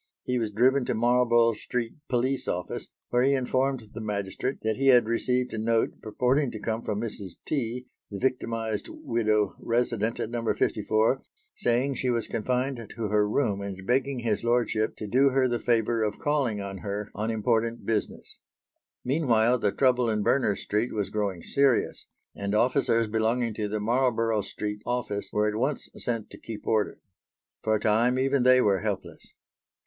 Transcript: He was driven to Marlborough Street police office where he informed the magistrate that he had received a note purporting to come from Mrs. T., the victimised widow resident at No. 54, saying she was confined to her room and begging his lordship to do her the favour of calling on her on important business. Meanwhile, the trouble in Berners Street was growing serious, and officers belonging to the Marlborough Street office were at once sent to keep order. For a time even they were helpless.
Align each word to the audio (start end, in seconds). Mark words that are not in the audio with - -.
He 0.23 0.39
was 0.39 0.49
driven 0.49 0.83
to 0.85 0.95
Marlborough 0.95 1.53
Street 1.53 1.93
police 2.09 2.47
office 2.47 2.87
where 3.09 3.21
he 3.21 3.33
informed 3.33 3.83
the 3.93 4.01
magistrate 4.01 4.61
that 4.63 4.75
he 4.77 4.87
had 4.87 5.05
received 5.07 5.53
a 5.53 5.59
note 5.59 6.01
purporting 6.01 6.49
to 6.49 6.59
come 6.59 6.81
from 6.81 6.99
Mrs. 6.99 7.33
T., 7.45 7.85
the 8.09 8.17
victimised 8.17 8.89
widow 8.89 9.55
resident 9.59 10.19
at 10.19 10.31
No. 10.31 10.43
54, 10.53 11.21
saying 11.55 11.93
she 11.93 12.09
was 12.09 12.25
confined 12.27 12.77
to 12.95 13.09
her 13.09 13.29
room 13.29 13.61
and 13.61 13.85
begging 13.85 14.21
his 14.21 14.43
lordship 14.43 14.95
to 14.95 15.05
do 15.05 15.29
her 15.29 15.47
the 15.47 15.59
favour 15.59 16.01
of 16.01 16.17
calling 16.17 16.59
on 16.59 16.79
her 16.79 17.11
on 17.13 17.29
important 17.29 17.85
business. 17.85 18.39
Meanwhile, 19.05 19.59
the 19.59 19.71
trouble 19.71 20.09
in 20.09 20.23
Berners 20.23 20.61
Street 20.61 20.91
was 20.91 21.11
growing 21.11 21.43
serious, 21.43 22.07
and 22.35 22.55
officers 22.55 23.05
belonging 23.07 23.53
to 23.53 23.67
the 23.67 23.79
Marlborough 23.79 24.41
Street 24.41 24.81
office 24.83 25.29
were 25.31 25.47
at 25.47 25.53
once 25.57 25.89
sent 25.97 26.31
to 26.31 26.39
keep 26.39 26.65
order. 26.65 26.99
For 27.61 27.75
a 27.75 27.79
time 27.79 28.17
even 28.17 28.41
they 28.41 28.61
were 28.61 28.79
helpless. 28.79 29.33